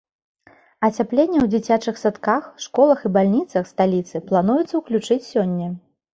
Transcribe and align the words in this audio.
Ацяпленне 0.87 1.37
ў 1.41 1.45
дзіцячых 1.53 1.99
садках, 2.05 2.47
школах 2.65 2.99
і 3.05 3.13
бальніцах 3.19 3.69
сталіцы 3.75 4.25
плануецца 4.33 4.69
ўключыць 4.83 5.21
сёння. 5.31 5.71